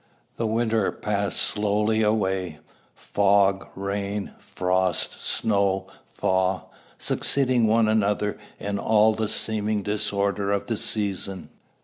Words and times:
The 0.37 0.47
winter 0.47 0.91
passed 0.91 1.37
slowly 1.39 2.01
away, 2.01 2.57
fog, 2.95 3.67
rain, 3.75 4.31
frost, 4.39 5.21
snow, 5.21 5.85
thaw, 6.11 6.61
succeeding 6.97 7.67
one 7.67 7.87
another 7.87 8.39
in 8.59 8.79
all 8.79 9.13
the 9.13 9.27
seeming 9.27 9.83
disorder 9.83 10.51
of 10.51 10.65
the 10.65 10.77
season. 10.77 11.49